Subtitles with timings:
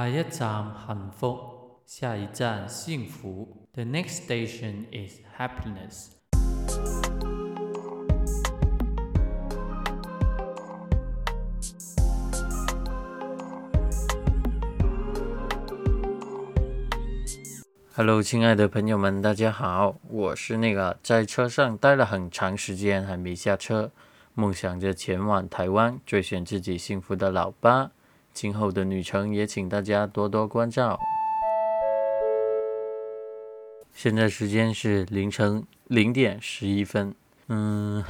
[0.00, 1.38] 下一站幸福，
[1.84, 3.66] 下一站幸福。
[3.74, 6.12] The next station is happiness.
[17.94, 23.92] Hello，亲爱的朋友们，大家好，我是那个在车上待了很长时间还没下车，
[24.32, 27.90] 梦想着前往台湾追寻自己幸福的老八。
[28.32, 30.98] 今后的旅程也请大家多多关照。
[33.92, 37.14] 现在时间是凌晨零点十一分，
[37.48, 38.02] 嗯，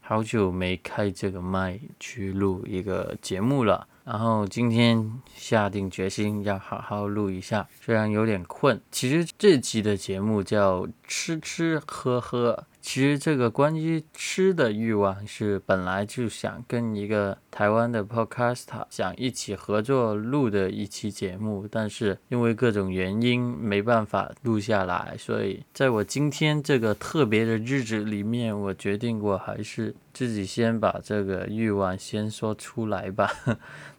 [0.00, 3.86] 好久没开这个麦去录一个节目了。
[4.04, 8.80] 然后今天下定决心要好好录一下，虽然有点困。
[8.90, 12.64] 其实这期的节目叫吃吃喝喝。
[12.80, 33.30] 其实这个关于吃的欲望是本来就想跟一个台湾的 podcaster 想一起合作录的一期节目，但是因为各种原因没办法录下来，所以在我今天这个特别的日子里面，我决定我还是自己先把这个欲望先说出来吧。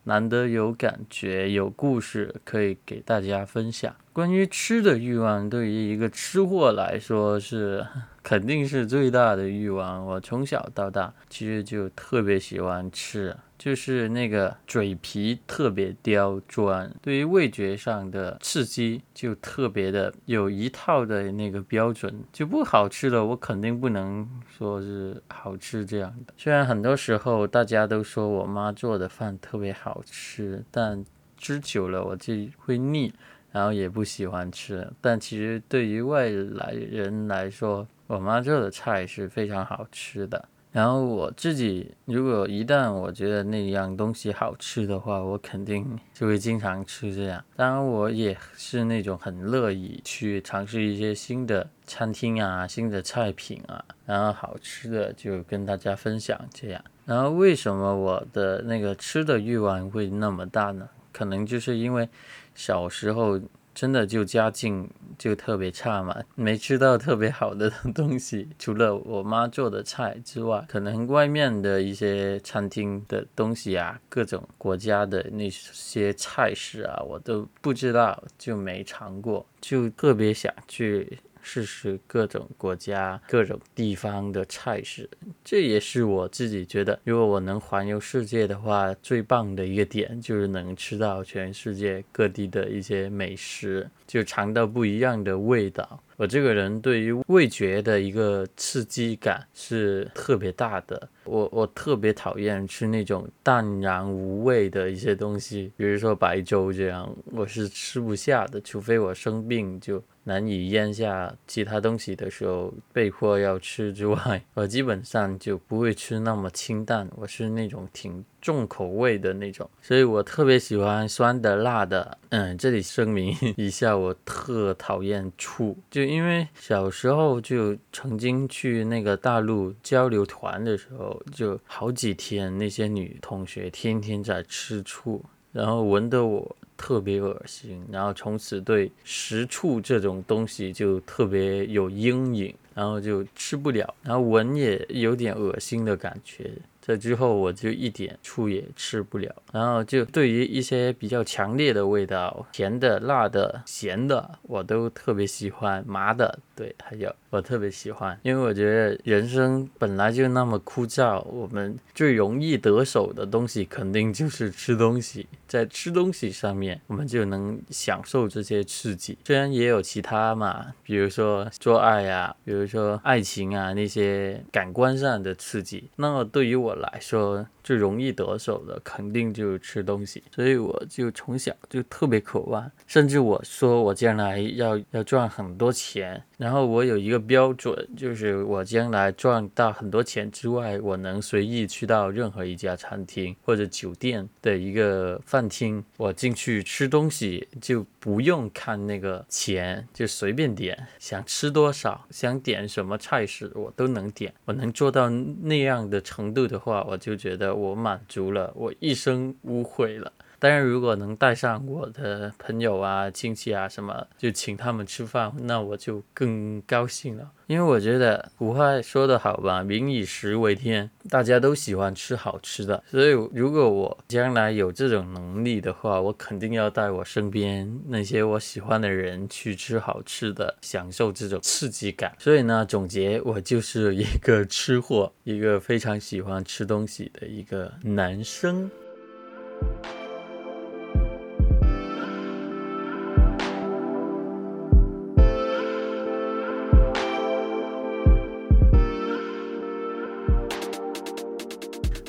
[0.05, 3.93] 难得有感觉、有故事可以给大家分享。
[4.13, 7.85] 关于吃的欲望，对于一个吃货来说是
[8.23, 10.05] 肯定是最大的欲望。
[10.05, 13.35] 我从小到大其实就特别喜欢吃。
[13.65, 26.33] 就是那个嘴皮特别刁钻，对于味觉上的刺激就特别的有一套的那个标准，就不好吃的我肯定不能说是好吃这样的。
[26.37, 31.03] 虽然很多时候大家都说我妈做的饭特别好吃，但
[31.35, 33.11] 吃久了我就会腻，
[33.51, 34.87] 然后也不喜欢吃。
[35.01, 40.47] 但其实对于外来人来说，我妈做的菜是非常好吃的。
[40.75, 47.41] 然后我自己，如果一旦我觉得那样东西好吃的话，我肯定就会经常吃这样。
[47.55, 56.83] 当然，我也是那种很乐意去尝试一些新的餐厅啊、新的菜品啊，然后好吃的就跟大家分享这样。
[57.05, 60.89] 然后为什么我的那个吃的欲望会那么大呢？
[61.13, 62.09] 可能就是因为
[62.53, 63.39] 小时候。
[63.75, 81.19] 真的就家境就特别差嘛，没吃到特别好的 东西，除了我妈做的菜之外，可能外面的一些餐厅的东西啊，各种国家的那些菜式啊，我都不知道，就没尝过，就特别想去。
[81.45, 85.07] 试试各种国家、各种地方的菜式，
[85.43, 96.01] 这也是我自己觉得，如果我能环游世界的话，最棒的一个点就是能吃到全世界各地的一些美食，就尝到不一样的味道。
[96.17, 110.03] 我这个人对于味觉的一个刺激感是特别大的，我我特别讨厌吃那种淡然无味的一些东西，比如说白粥这样，我是吃不下的，除非我生病就。
[110.25, 117.07] 难以咽下其他东西的时候，被迫要吃之外， 我基本上就不会吃那么清淡。
[117.15, 122.17] 我是那种挺重口味的那种，所以我特别喜欢酸的、辣的。
[122.29, 136.55] 嗯，这里声明一下，我特讨厌醋，就因为小时候就曾经去那个大陆交流团的时候，就好几天那些女同学天天在吃醋，然后闻得我。
[136.77, 146.51] 特别恶心，然后从此对食醋这种东西就特别有阴影，然后就吃不了，然后闻也有点恶心的感觉。
[146.85, 155.83] 这之后我就一点醋也吃不了，然后就对于一些比较强烈的味道，甜的、辣的、咸的，我都特别喜欢。
[155.87, 169.17] 麻的，对，还有我特别喜欢，因为我觉得人生本来就那么枯燥，我们最容易得手的东西肯定就是吃东西，在吃东西上面，我们就能享受这些刺激。
[169.25, 176.74] 虽然也有其他嘛，比如说做爱呀，比如说爱情啊那些感官上的刺激，那么对于我。
[176.75, 206.59] 来说最容易得手的肯定就是吃东西，所以我就从小就特别渴望，甚至我说我将来要要赚很多钱，然后我有一个标准，就是我将来赚到很多钱之外，我能随意去到任何一家餐厅或者酒店的一个饭厅，我进去吃东西就不用看那个钱，就随便点，想吃多少，想点什么菜式我都能点，我能做到那样的程度的。
[206.65, 210.11] 话我就觉得我满足了，我一生无悔了。
[210.45, 217.31] 当然，如果能带上我的朋友啊、亲戚啊什么，就请他们吃饭，那我就更高兴了。
[217.47, 222.83] 因为我觉得古话说得好吧，“民以食为天”，大家都喜欢吃好吃的。
[222.91, 232.15] 所以，如果我将来有这种能力的话，我肯定要带我身边那些我喜欢的人去吃好吃的，享受这种刺激感。
[232.19, 238.69] 所以呢，总结，我就是一个吃货，一个非常喜欢吃东西的一个男生。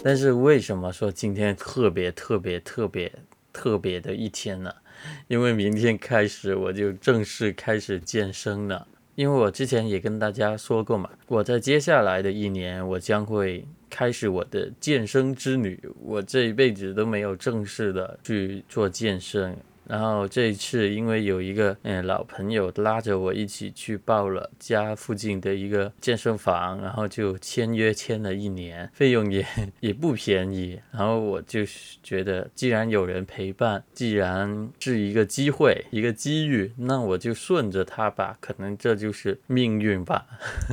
[0.06, 3.12] 但是为什么说今天特别特别特别
[3.52, 4.72] 特别的一天呢？
[5.26, 8.86] 因为明天开始我就正式开始健身了。
[9.16, 15.76] 因为我之前也跟大家说过嘛，我在接下来的一年我将会开始我的健身之旅。
[16.00, 19.56] 我这一辈子都没有正式的去做健身。
[19.88, 29.46] 然后这一次，因为有一个嗯老朋友拉着我一起去报了家附近的一个健身房，然后就签约签了一年，费用也
[29.78, 30.80] 也不便宜。
[30.90, 31.60] 然后我就
[32.02, 38.36] 觉得，既然有人陪伴，既然是一个机会、一个机遇，那我就顺着他吧。
[38.40, 40.26] 可能这就是命运吧。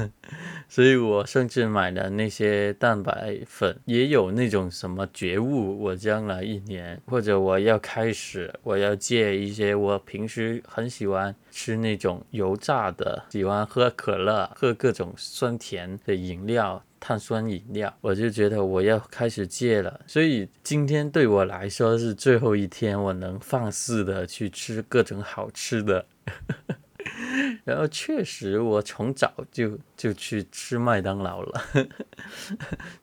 [0.68, 8.98] 所以我甚至买了那些蛋白粉，也有那种什么觉悟，我将来一年或者我要开始，我要。
[9.04, 20.00] 戒一些我平时很喜欢吃那种油炸的，喜欢喝可乐，喝各种酸甜的饮料，碳酸饮料，我就觉得我要开始戒了。
[20.08, 26.06] 所以今天对我来说是最后一天，我能放肆的去吃各种好吃的。
[27.64, 31.62] 然后确实，我从早就就去吃麦当劳了，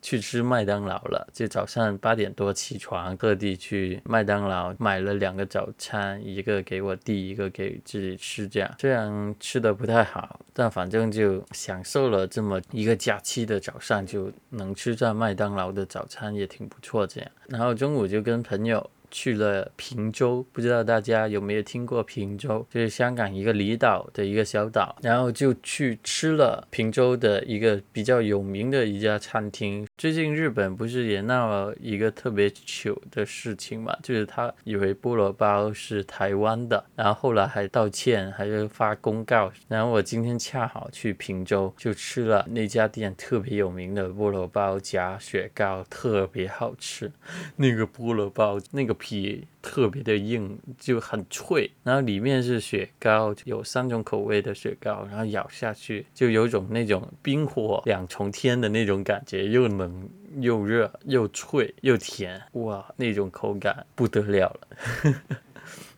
[0.01, 1.29] 去吃麦当劳了。
[1.33, 8.47] 就早上八点多起床，特地去麦当劳买了两个早餐，一个给我弟，一个给自己吃。
[8.49, 17.07] 这样虽然吃的不太好，但反正就享受了这么一个假期的早上，就能吃上麦当劳的早餐也挺不错。
[17.07, 18.91] 这样，然后中午就跟朋友。
[19.11, 29.87] 去了平洲，不知道大家有没有听过平洲，就是香港一个离岛的一个小岛，然后就去吃了平洲的一个比较有名的一家餐厅。
[29.99, 39.53] 最近日本不是也闹了一个特别糗的事情嘛，就是他以为菠萝包是台湾的，然后后来还道歉，还是发公告。
[39.67, 47.11] 然后我今天恰好去平洲，就吃了那家店特别有名的菠萝包加雪糕，特别好吃。
[47.57, 49.00] 那个菠萝包那个。
[49.01, 60.09] 皮特别的硬，就很脆，然后里面是雪糕，有三种口味的雪糕，然后咬下去就有种那种冰火两重天的那种感觉，又冷
[60.39, 65.15] 又热又脆又甜，哇，那种口感不得了了。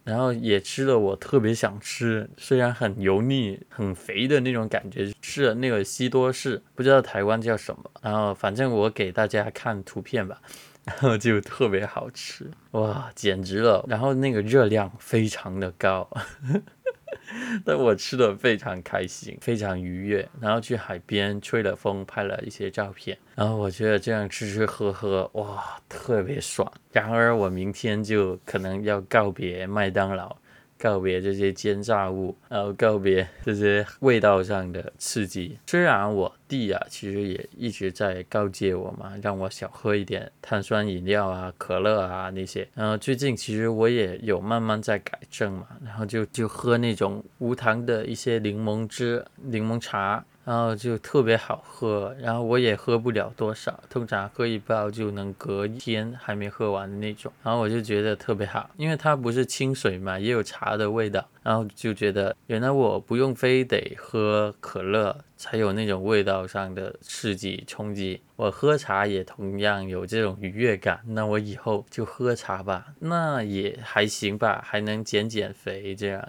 [0.04, 10.42] 然后也吃了我特别想吃，虽然很油腻很肥的那种感觉，吃了那个西多士，不知道台湾叫什么，然后反正我给大家看图片吧。
[10.84, 13.84] 然 后就特别好吃，哇，简直了！
[13.88, 16.08] 然后那个热量非常的高，
[17.64, 20.28] 但我吃的非常开心，非常愉悦。
[20.40, 23.16] 然后去海边吹了风，拍了一些照片。
[23.36, 26.70] 然后我觉得这样吃吃喝喝，哇，特别爽。
[26.90, 30.36] 然而我明天就可能要告别麦当劳。
[30.82, 35.56] 告别这些煎炸物，然后告别这些味道上的刺激。
[35.68, 42.66] 虽然我弟啊，其实也一直在告诫我嘛，让我少喝一点碳酸饮料啊、可乐啊那些。
[42.74, 50.24] 然后最近其实我也有慢慢在改正嘛，然后就就喝那种无糖的一些柠檬汁、柠檬茶。
[50.44, 57.32] 然后就特别好喝，然后我也喝不了多少，通常喝一包就能隔一天还没喝完的那种。
[57.42, 61.24] 然后我就觉得特别好，因为它不是清水嘛，也有茶的味道。
[61.42, 71.00] 然后就觉得原来我不用非得喝可乐才有那种味道上的刺激冲击，我喝茶也同样有这种愉悦感。
[71.04, 76.28] 那我以后就喝茶吧，那也还行吧，还能减减肥这样，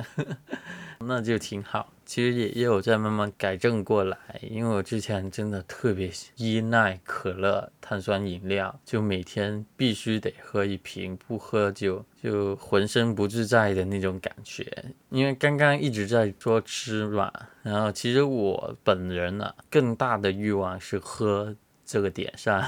[1.00, 1.93] 那就挺好。
[2.06, 14.66] 其实也也有在慢慢改正过来，因为我之前真的特别依赖可乐、碳酸饮料，就每天必须得喝一瓶，不喝就就浑身不自在的那种感觉。
[15.10, 17.32] 因为刚刚一直在说吃嘛，
[17.62, 21.56] 然后其实我本人呢，更大的欲望是喝
[21.86, 22.64] 这个点上。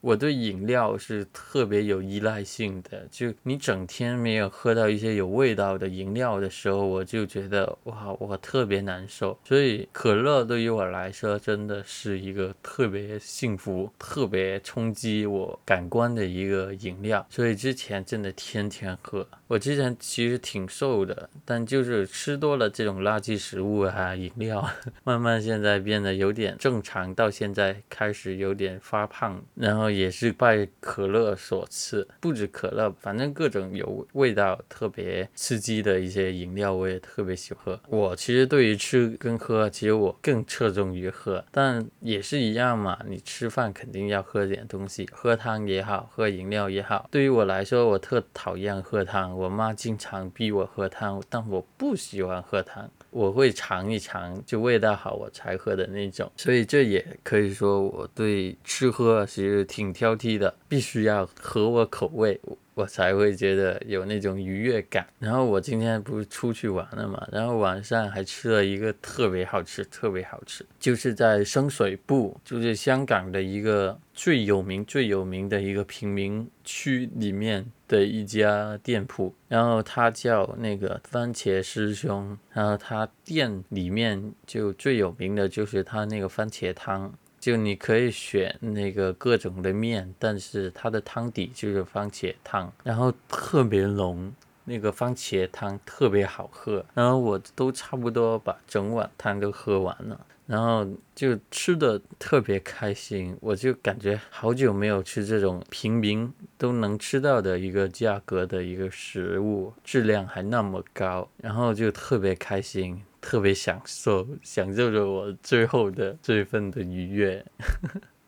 [0.00, 9.36] 我对饮料是特别有依赖性的，就你整天没有喝到一些有味道的饮料的时候，我就觉得哇，我特别难受。
[9.44, 17.26] 所以可乐对于我来说真的是一个特别幸福、特别冲击我感官的一个饮料。
[17.28, 19.26] 所以之前真的天天喝。
[19.48, 24.64] 我之前其实挺瘦的，但就是吃多了这种垃圾食物啊、饮料，
[25.02, 29.87] 慢慢现在变得有点正常，到现在开始有点发胖，然后。
[29.90, 37.80] 也是拜可乐所赐，不止可乐，反正各种有味道、特别刺激的一些饮料，我也特别喜欢喝。
[37.88, 42.98] 我其实对于吃跟喝，其实我更侧重于喝，但也是一样嘛。
[43.06, 47.08] 你吃饭肯定要喝点东西，喝汤也好，喝饮料也好。
[47.10, 52.90] 对于我来说，我特讨厌喝汤，我妈经常逼我喝汤，但我不喜欢喝汤。
[53.10, 62.40] 我会尝一尝，就味道好我才喝的那种，所以这也可以说我对吃喝其实挺挑剔的，必须要合我口味。
[62.74, 65.04] 我才会觉得有那种愉悦感。
[65.18, 79.34] 然后我今天不是出去玩了嘛，然后晚上还吃了一个特别好吃、特别好吃，就是在深水埗，就是香港的一个最有名、最有名的一个贫民区里面的一家店铺。
[79.48, 87.12] 然后他叫那个番茄师兄，然后他店里面就最有名的就是他那个番茄汤。
[87.40, 100.26] 就你可以选那个各种的面，但是它的汤底就是番茄汤，然后特别浓，那个番茄汤特别好喝，然后我都差不多把整碗汤都喝完了。
[100.48, 117.44] 然后就吃的特别开心，我就感觉好久没有吃这种平民都能吃到的一个价格的一个食物，质量还那么高，然后就特别开心，特别享受，享受着我最后的这份的愉悦。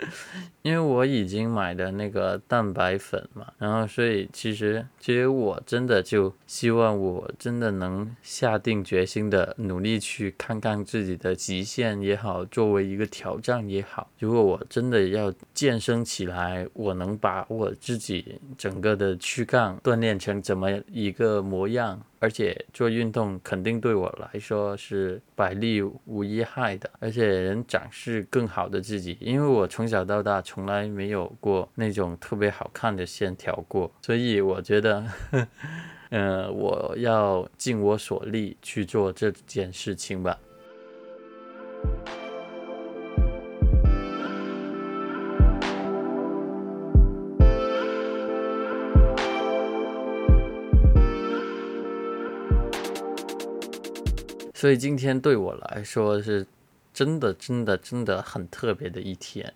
[0.62, 14.10] 因为我已经买的那个蛋白粉嘛，然后所以其实其实我真的就希望我真的能下定决心的努力去看看自己的极限也好，作为一个挑战也好。
[14.18, 22.00] 如果我真的要健身起来，我能把我自己整个的躯干锻炼成怎么一个模样？
[22.20, 29.16] 而且做运动肯定对我来说是百利无一害的，而且能展示更好的自己。
[29.20, 35.04] 因为我从小到大从来没有过那种特别好看的线条过，所以我觉得，
[36.10, 40.38] 嗯， 我要尽我所力去做这件事情吧。
[54.60, 56.46] 所以今天对我来说是
[56.92, 59.50] 真的、真的、真的很特别的一天，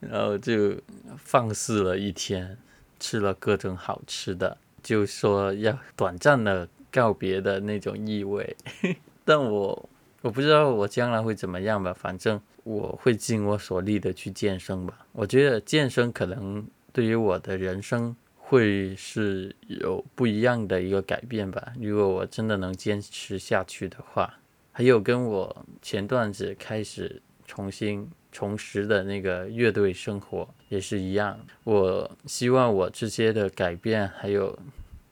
[0.00, 0.76] 然后就
[1.16, 2.58] 放肆了一天，
[2.98, 8.56] 吃了各种好吃的，就说要短暂的告别的那种意味。
[9.24, 9.88] 但我
[10.22, 15.06] 我不知道我将来会怎么样吧，反正我会尽我所力的去健身吧。
[15.12, 21.72] 我觉得健身可能对于我的人生会是有不一样的一个改变吧。
[21.80, 24.34] 如果我真的能坚持下去的话。
[24.78, 31.36] 还有跟我前段子开始重新重拾的那个乐队生活也是一样。
[31.64, 34.56] 我希望我这些的改变，还有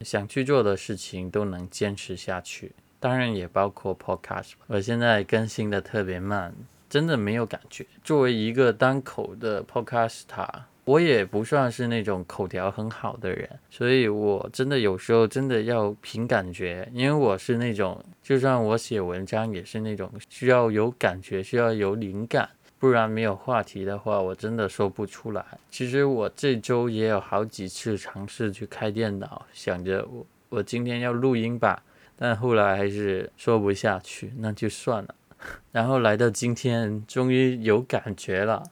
[0.03, 2.71] 想去做的事情都能坚持下去。
[3.01, 4.53] 当然也包括 Podcast。
[4.69, 6.55] 我现在更新的特别慢，
[6.89, 7.85] 真的没有感觉。
[8.05, 10.49] 作为一个单口的 Podcaster。
[10.87, 25.45] 我也不算是那种口条很好的人，所以我真的有时候真的要凭感觉，因为我是那种，就算我写文章也是那种需要有感觉，需要有灵感，不然没有话题的话，我真的说不出来。
[25.73, 31.83] 其实我这周也有好几次尝试去开电脑，想着我我今天要录音吧，
[32.17, 35.13] 但后来还是说不下去，那就算了。
[35.73, 38.63] 然后来到今天，终于有感觉了。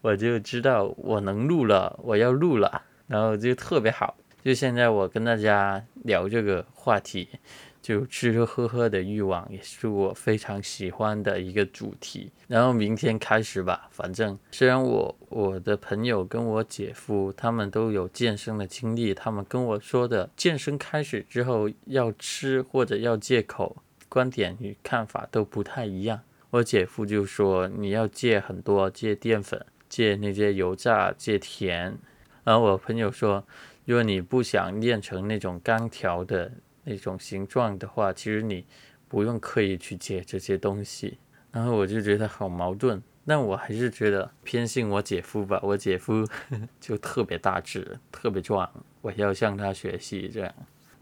[0.00, 4.16] 我就知道我能录了，我要录了，然后就特别好。
[4.42, 7.28] 就现在我跟大家聊这个话题，
[7.82, 12.32] 就吃吃喝喝的欲望，也是我非常喜欢的一个主题。
[12.48, 23.76] 然后明天开始吧，反正虽然我我的朋友跟我姐夫他们都有健身的经历，他们跟我说的健身开始之后要吃或者要戒口，
[24.08, 26.18] 观点与看法都不太一样。
[26.48, 29.66] 我姐夫就说你要戒很多，戒淀粉。
[29.90, 31.98] 借那些油炸，借甜。
[32.42, 33.44] 然后我朋友说，
[33.84, 36.50] 如果你不想练成那种钢条的
[36.84, 38.64] 那种形状的话，其实你
[39.06, 41.18] 不用刻意去借这些东西。
[41.52, 43.02] 然后我就觉得好矛盾。
[43.26, 45.60] 但我还是觉得偏信我姐夫吧。
[45.62, 46.26] 我姐夫
[46.80, 48.68] 就特别大只，特别壮，
[49.02, 50.52] 我要向他学习这样。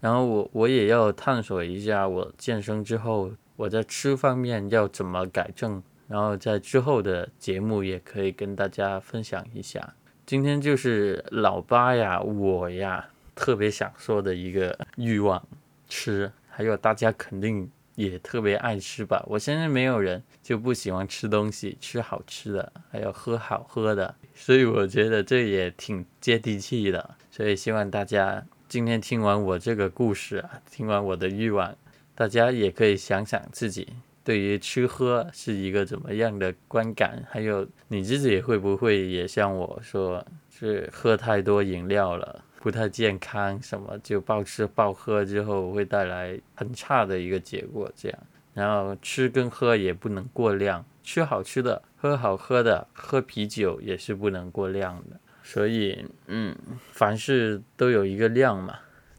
[0.00, 5.83] 然后我我也要探索一下，我健身之后我在吃方面要怎么改正。
[6.09, 9.95] 然后在之后的节目也可以跟大家分享一下。
[10.27, 15.47] 今天就是老八呀，我呀特别想说的一个欲望，
[15.88, 16.33] 吃。
[16.49, 19.25] 还有大家肯定也特别爱吃吧？
[19.29, 27.15] 我现在没有人就不喜欢吃东西，吃好吃的，还有喝好喝的，所以我觉得这也挺接地气的。
[27.31, 31.77] 所以希望大家今天听完我这个故事啊，听完我的欲望，
[32.17, 33.88] 大家也可以想想自己
[34.28, 42.44] 对于吃喝是一个怎么样的观感，还有你自己会不会也像我说是喝太多饮料了？
[42.61, 47.90] 不太健康，什么就暴吃暴喝之后会带来很差的一个结果。
[47.97, 48.18] 这样，
[48.52, 55.18] 然后吃跟喝也不能过量，吃好吃的，喝好喝的，喝啤酒也是不能过量的。
[55.42, 56.54] 所以，嗯，
[56.92, 58.78] 凡事都有一个量嘛。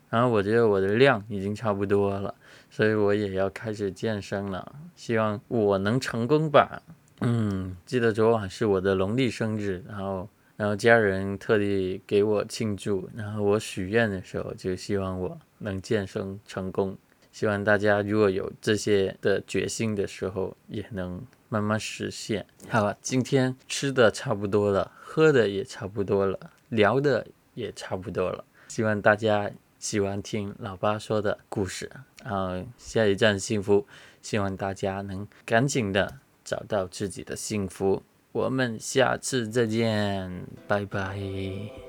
[0.10, 2.34] 然后我觉得我的量已经差不多了，
[2.70, 4.76] 所以我也要开始健身了。
[4.96, 6.82] 希望我能成功吧。
[7.22, 10.28] 嗯，记得昨晚是我的农历生日，然后。
[10.60, 16.98] 然后家人特地给我庆祝，然后我许愿的时候就希望我能健身成功。
[17.32, 22.46] 希望大家如果有这些的决心的时候，也能慢慢实现。
[22.68, 26.38] 好了，今天吃的差不多了，喝的也差不多了，
[26.68, 28.44] 聊的也差不多了。
[28.68, 29.50] 希望大家
[29.80, 31.90] 喜欢听老爸说的故事。
[32.24, 33.88] 然后下一站幸福，
[34.22, 38.04] 希望大家能赶紧的找到自己的幸福。
[38.32, 41.89] 我们下次再见，拜拜。